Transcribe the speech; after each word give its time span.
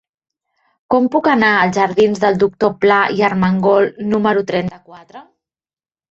Com 0.93 1.09
puc 1.15 1.27
anar 1.33 1.49
als 1.65 1.75
jardins 1.79 2.21
del 2.23 2.39
Doctor 2.43 2.73
Pla 2.85 2.97
i 3.17 3.21
Armengol 3.27 3.85
número 4.15 4.43
trenta-quatre? 4.53 5.21